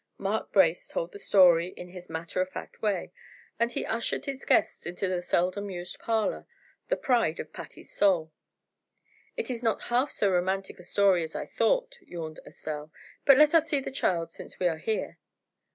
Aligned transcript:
Mark 0.17 0.51
Brace 0.51 0.87
told 0.87 1.11
the 1.11 1.19
story 1.19 1.73
in 1.77 1.89
his 1.89 2.09
matter 2.09 2.41
of 2.41 2.49
fact 2.49 2.81
way, 2.81 3.11
as 3.59 3.73
he 3.73 3.85
ushered 3.85 4.23
the 4.23 4.33
guests 4.35 4.87
in 4.87 4.95
the 4.95 5.21
seldom 5.21 5.69
used 5.69 5.99
parlor, 5.99 6.47
the 6.87 6.95
pride 6.95 7.39
of 7.39 7.53
Patty's 7.53 7.93
soul. 7.95 8.33
"It 9.37 9.51
is 9.51 9.61
not 9.61 9.79
half 9.93 10.09
so 10.09 10.31
romantic 10.31 10.79
a 10.79 10.83
story 10.83 11.21
as 11.21 11.35
I 11.35 11.45
thought," 11.45 11.97
yawned 12.03 12.37
Lady 12.39 12.47
Estelle; 12.47 12.91
"but 13.25 13.37
let 13.37 13.53
us 13.53 13.67
see 13.69 13.79
the 13.79 13.91
child 13.91 14.31
since 14.31 14.57
we 14.59 14.67
are 14.67 14.79
here." 14.79 15.19